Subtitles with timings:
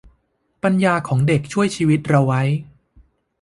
[0.63, 2.41] ปัญญาของเด็กช่วยชีวิตเราไว้